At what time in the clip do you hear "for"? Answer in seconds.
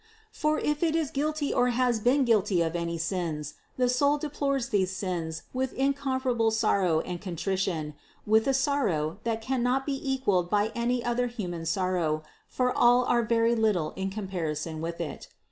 0.31-0.57, 12.71-12.75